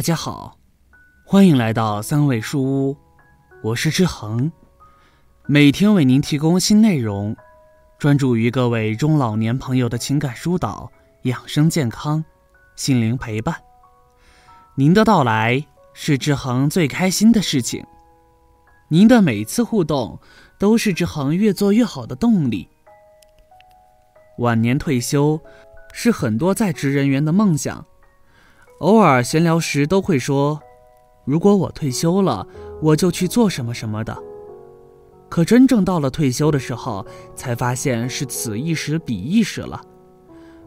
[0.00, 0.56] 大家好，
[1.26, 2.96] 欢迎来到三味书屋，
[3.62, 4.50] 我是志恒，
[5.44, 7.36] 每天为您提供新内容，
[7.98, 10.90] 专注于各位中老年朋友的情感疏导、
[11.24, 12.24] 养生健康、
[12.76, 13.54] 心灵陪伴。
[14.74, 17.84] 您的到来是志恒最开心的事情，
[18.88, 20.18] 您的每次互动
[20.58, 22.66] 都是志恒越做越好的动力。
[24.38, 25.38] 晚年退休
[25.92, 27.84] 是很多在职人员的梦想。
[28.80, 30.58] 偶尔闲聊时都会说
[31.26, 32.46] ：“如果我退休了，
[32.80, 34.16] 我就去做什么什么的。”
[35.28, 37.04] 可真正到了退休的时候，
[37.34, 39.78] 才发现是此一时彼一时了，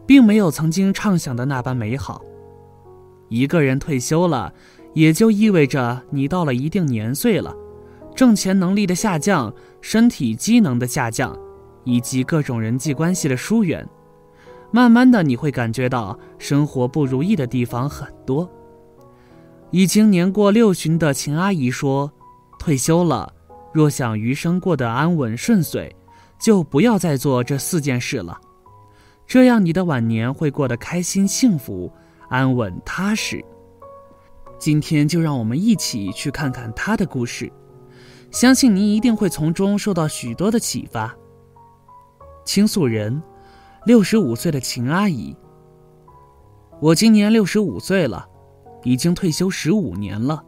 [0.06, 2.22] 并没有曾经畅想的那般美好。
[3.28, 4.54] 一个人退休了，
[4.92, 7.52] 也就意味着你到了一定年岁了，
[8.14, 11.36] 挣钱能力的下降、身体机能的下降，
[11.82, 13.84] 以及各种人际关系的疏远。
[14.74, 18.50] 慢慢的，你会感觉到生活不如意的地方很多。
[19.70, 22.10] 已经年过六旬的秦阿姨说
[22.58, 23.32] ：“退休了，
[23.72, 25.94] 若想余生过得安稳顺遂，
[26.40, 28.36] 就不要再做这四件事了。
[29.28, 31.88] 这样你的晚年会过得开心、幸福、
[32.28, 33.44] 安稳、踏实。”
[34.58, 37.48] 今天就让我们一起去看看她的故事，
[38.32, 41.14] 相信您一定会从中受到许多的启发。
[42.44, 43.22] 倾诉人。
[43.84, 45.36] 六十五岁的秦阿姨，
[46.80, 48.26] 我今年六十五岁了，
[48.82, 50.42] 已经退休十五年了，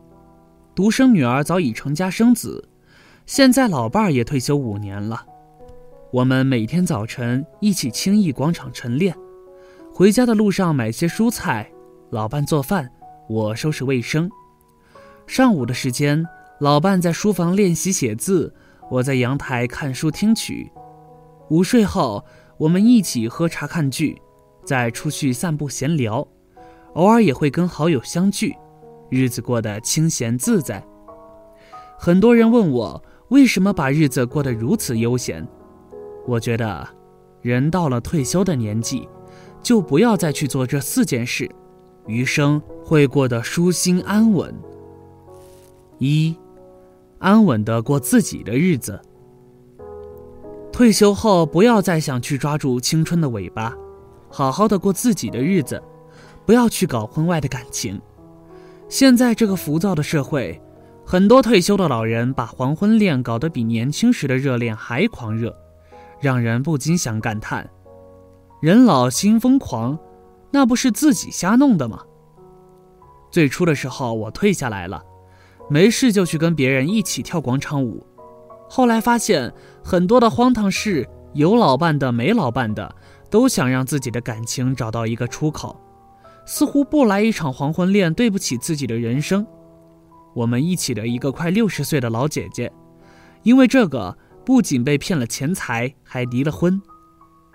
[0.74, 2.66] 独生女儿早已成家生子，
[3.26, 5.22] 现在老伴儿也退休五年了。
[6.10, 9.14] 我们每天早晨一起轻易广场晨练，
[9.92, 11.70] 回家的路上买些蔬菜，
[12.08, 12.90] 老伴做饭，
[13.28, 14.30] 我收拾卫生。
[15.26, 16.24] 上午的时间，
[16.58, 18.54] 老伴在书房练习写字，
[18.90, 20.72] 我在阳台看书听曲。
[21.50, 22.24] 午睡后。
[22.58, 24.20] 我们一起喝茶看剧，
[24.64, 26.26] 再出去散步闲聊，
[26.94, 28.56] 偶尔也会跟好友相聚，
[29.10, 30.82] 日子过得清闲自在。
[31.98, 35.46] 很多人问我为什么把日子过得如此悠闲，
[36.26, 36.88] 我觉得，
[37.42, 39.06] 人到了退休的年纪，
[39.62, 41.50] 就不要再去做这四件事，
[42.06, 44.54] 余生会过得舒心安稳。
[45.98, 46.34] 一，
[47.18, 49.00] 安稳的过自己的日子。
[50.76, 53.74] 退休后，不要再想去抓住青春的尾巴，
[54.28, 55.82] 好好的过自己的日子，
[56.44, 57.98] 不要去搞婚外的感情。
[58.86, 60.60] 现在这个浮躁的社会，
[61.02, 65.56] 很多退休的老人把黄昏恋搞得比年轻时的热恋还狂热，
[66.20, 67.66] 让人不禁想感叹：
[68.60, 69.98] 人老心疯狂，
[70.50, 72.02] 那不是自己瞎弄的吗？
[73.30, 75.02] 最初的时候，我退下来了，
[75.70, 78.06] 没事就去跟别人一起跳广场舞。
[78.68, 82.94] 后来发现，很多的荒唐事，有老伴的、没老伴的，
[83.30, 85.78] 都想让自己的感情找到一个出口，
[86.44, 89.46] 似乎不来一场黄昏恋，对不起自己的人生。
[90.34, 92.70] 我们一起的一个快六十岁的老姐姐，
[93.42, 96.80] 因为这个不仅被骗了钱财，还离了婚。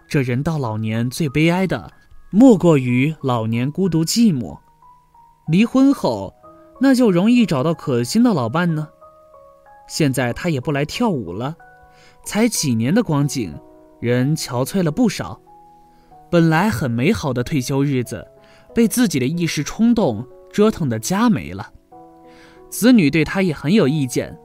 [0.08, 1.92] 这人到老年最悲哀的，
[2.32, 4.58] 莫过于老年孤独寂寞。
[5.48, 6.34] 离婚后，
[6.80, 8.88] 那就容易找到可心的老伴呢。
[9.88, 11.56] 现在他也不来跳舞了，
[12.26, 13.54] 才几年的光景，
[14.00, 15.42] 人憔悴了不少。
[16.30, 18.26] 本来很美好的退休日子，
[18.74, 21.74] 被自己的一时冲动折腾的家没了。
[22.70, 24.38] 子女对他也很有意见，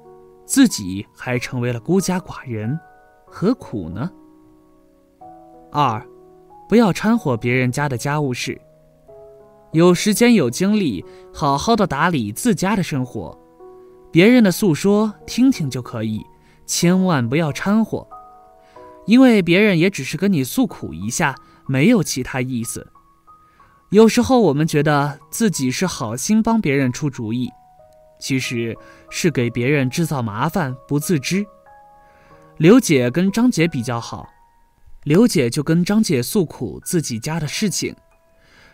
[0.44, 2.76] 自己还成为了孤家寡人，
[3.24, 4.10] 何苦呢？
[5.70, 6.04] 二，
[6.68, 8.60] 不要掺和别人家的家务事。
[9.72, 13.38] 有时间有精力，好好的打理自家的生活。
[14.10, 16.24] 别人的诉说听听就可以，
[16.66, 18.06] 千万不要掺和，
[19.06, 21.34] 因为别人也只是跟你诉苦一下，
[21.66, 22.86] 没有其他意思。
[23.90, 27.50] 有时候我们觉得自己是好心帮别人出主意，
[28.18, 28.76] 其实
[29.10, 31.46] 是给别人制造麻烦，不自知。
[32.56, 34.28] 刘姐跟张姐比较好，
[35.04, 37.94] 刘姐就跟张姐诉苦自己家的事情，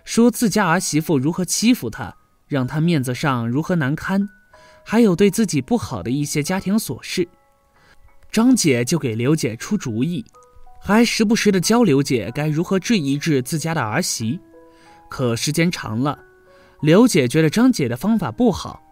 [0.05, 2.15] 说自家儿媳妇如何欺负她，
[2.47, 4.29] 让她面子上如何难堪。
[4.85, 7.27] 还有对自己不好的一些家庭琐事，
[8.31, 10.25] 张姐就给刘姐出主意，
[10.81, 14.41] 还时不时的教刘姐该如何治一治自家的儿媳。
[15.09, 16.19] 可时间长了，
[16.81, 18.83] 刘姐觉得张姐的方法不好，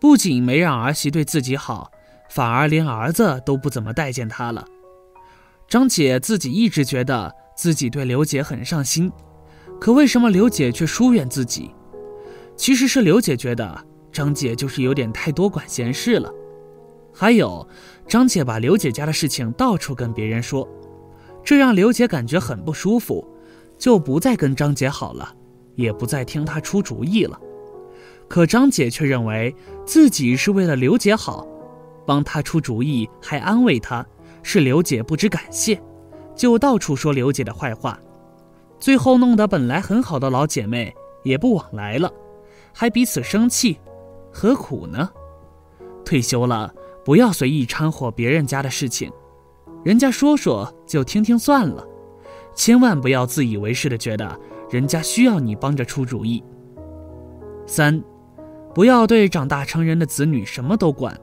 [0.00, 1.90] 不仅没让儿媳对自己好，
[2.30, 4.64] 反而连儿子都不怎么待见她了。
[5.68, 9.10] 张姐自己一直觉得自己对刘姐很上心，
[9.80, 11.70] 可为什么刘姐却疏远自己？
[12.56, 13.86] 其实是刘姐觉得。
[14.14, 16.32] 张姐就是有点太多管闲事了，
[17.12, 17.66] 还有，
[18.06, 20.66] 张姐把刘姐家的事情到处跟别人说，
[21.42, 23.26] 这让刘姐感觉很不舒服，
[23.76, 25.34] 就不再跟张姐好了，
[25.74, 27.36] 也不再听她出主意了。
[28.28, 29.52] 可张姐却认为
[29.84, 31.44] 自己是为了刘姐好，
[32.06, 34.06] 帮她出主意，还安慰她，
[34.44, 35.82] 是刘姐不知感谢，
[36.36, 37.98] 就到处说刘姐的坏话，
[38.78, 40.94] 最后弄得本来很好的老姐妹
[41.24, 42.08] 也不往来了，
[42.72, 43.78] 还彼此生气，
[44.34, 45.08] 何苦呢？
[46.04, 49.10] 退休了，不要随意掺和别人家的事情，
[49.84, 51.86] 人家说说就听听算了，
[52.52, 54.38] 千万不要自以为是的觉得
[54.68, 56.42] 人家需要你帮着出主意。
[57.64, 58.02] 三。
[58.74, 61.16] 不要对长大成人的子女什么都管，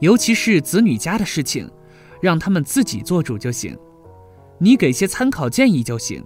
[0.00, 1.70] 尤其是子女家的事情，
[2.20, 3.78] 让他们自己做主就行。
[4.58, 6.24] 你给些参考建议就行，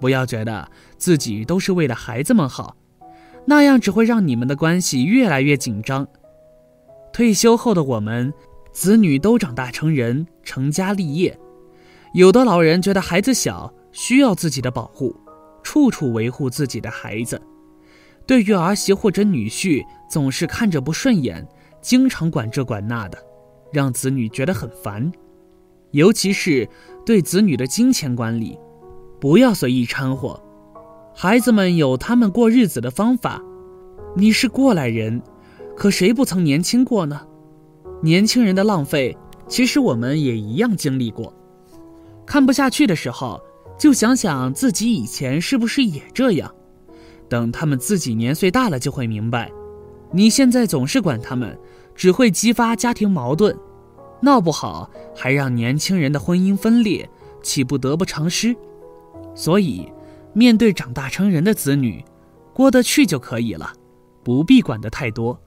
[0.00, 2.76] 不要觉得自己都是为了孩子们好，
[3.50, 6.06] 那样只会让你们的关系越来越紧张。
[7.12, 8.32] 退休后的我们，
[8.70, 11.36] 子女都长大成人，成家立业，
[12.14, 15.16] 有的老人觉得孩子小，需要自己的保护，
[15.64, 17.42] 处处维护自己的孩子。
[18.24, 21.44] 对于儿媳或者女婿，总是看着不顺眼，
[21.80, 23.18] 经常管这管那的，
[23.72, 25.10] 让子女觉得很烦。
[25.90, 26.68] 尤其是
[27.04, 28.56] 对子女的金钱管理，
[29.20, 30.40] 不要随意掺和。
[31.22, 33.42] 孩子们有他们过日子的方法，
[34.16, 35.20] 你是过来人，
[35.76, 37.20] 可谁不曾年轻过呢？
[38.02, 39.14] 年轻人的浪费，
[39.46, 41.30] 其实我们也一样经历过。
[42.24, 43.38] 看不下去的时候，
[43.78, 46.50] 就想想自己以前是不是也这样。
[47.28, 49.52] 等他们自己年岁大了，就会明白，
[50.12, 51.54] 你现在总是管他们，
[51.94, 53.54] 只会激发家庭矛盾，
[54.22, 57.06] 闹不好还让年轻人的婚姻分裂，
[57.42, 58.56] 岂不得不偿失？
[59.34, 59.86] 所以，
[60.32, 62.04] 面对长大成人的子女，
[62.52, 63.72] 过得去就可以了，
[64.22, 65.38] 不必管得太多，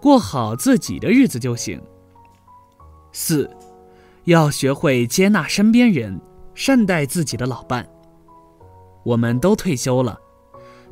[0.00, 1.80] 过好自己的日子就行。
[3.12, 3.50] 四，
[4.24, 6.20] 要学会接纳身边人，
[6.54, 7.88] 善待自己的老伴。
[9.04, 10.18] 我们都退休了。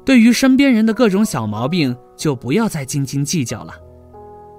[0.04, 3.74] 对于身边人的各种小毛病，就不要再斤斤计较了，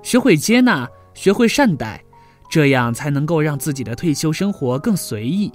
[0.04, 2.04] 学会接纳，学会善待，
[2.50, 5.52] 这样才能够让自己的退休生活更随意。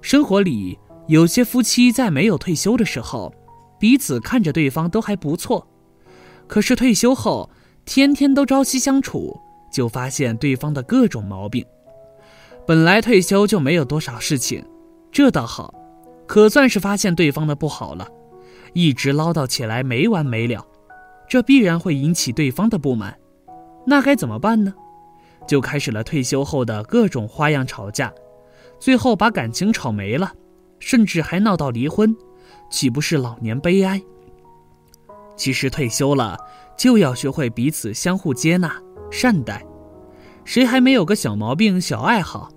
[0.00, 0.78] 生活里
[1.08, 3.34] 有些夫妻在没有退休的时候，
[3.80, 5.66] 彼此看着对方都还不错，
[6.46, 7.48] 可是退休后
[7.86, 9.40] 天天都朝夕相处，
[9.72, 11.64] 就发现对方的各种毛病。
[12.66, 14.62] 本来退休就没有多少事情，
[15.10, 15.72] 这倒好，
[16.26, 18.06] 可算是发现对方的不好了。
[18.74, 20.62] 一直唠叨起来没完没了，
[21.26, 23.18] 这必然会引起对方的不满，
[23.86, 24.74] 那该怎么办呢？
[25.46, 28.12] 就开始了退休后的各种花样吵架，
[28.78, 30.30] 最后把感情吵没了，
[30.78, 32.16] 甚至还闹到离婚，
[32.70, 34.02] 岂不是老年悲哀？
[35.36, 36.38] 其实退休了
[36.76, 38.80] 就要学会彼此相互接纳、
[39.10, 39.64] 善待，
[40.44, 42.50] 谁还没有个小毛病、小爱好？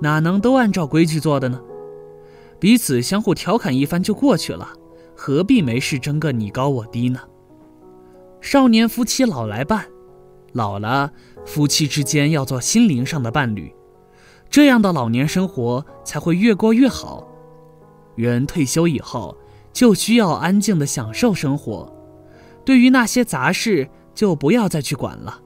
[0.00, 1.60] 哪能都按照规矩做的呢？
[2.58, 4.68] 彼此相互调侃一番就过去了。
[5.16, 7.20] 何必没事争个你高我低呢？
[8.40, 9.86] 少年夫妻老来伴，
[10.52, 11.12] 老了
[11.44, 13.70] 夫妻之间要做心灵上的伴侣，
[14.48, 17.29] 这样的老年生活才会越过越好。
[18.14, 19.36] 人退休以后
[19.72, 21.92] 就需要安静的享受生活，
[22.64, 25.40] 对于那些杂事就不要再去管了，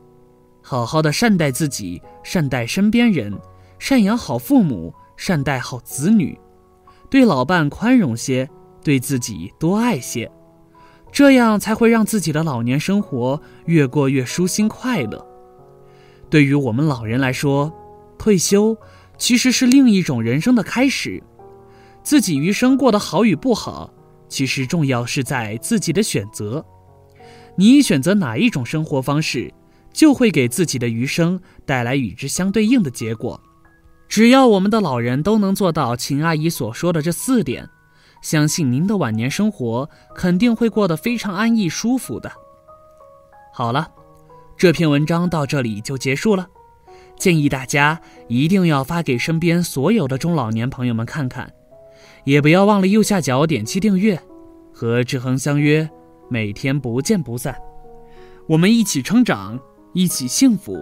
[0.62, 3.32] 好好的善待自己，善待身边人，
[3.80, 6.38] 赡养好父母，善待好子女，
[7.08, 8.48] 对老伴宽容些。
[8.84, 10.30] 对自己多爱些，
[11.10, 15.26] 这样才会让自己的老年生活越过越舒心快乐。
[16.28, 17.72] 对于我们老人来说，
[18.18, 18.76] 退休
[19.16, 21.22] 其实是另一种人生的开始。
[22.04, 23.92] 自己余生过得好与不好，
[24.28, 26.64] 其实重要是在自己的选择。
[27.56, 29.52] 你选择哪一种生活方式，
[29.92, 33.40] 就会给自己的余生带来与之相对应的结果。
[34.06, 37.68] 只要我们的老人都能做到秦阿姨所说的这四点。
[38.20, 42.32] 相信您的晚年生活肯定会过得非常安逸舒服的。
[43.52, 43.86] 好了，
[44.56, 46.46] 这篇文章到这里就结束了。
[47.18, 51.52] 建议大家一定要发给身边所有的中老年朋友们看看，
[52.24, 54.18] 也不要忘了右下角点击订阅，
[54.72, 55.88] 和志恒相约，
[56.28, 57.56] 每天不见不散。
[58.46, 59.58] 我们一起成长，
[59.92, 60.76] 一起幸福。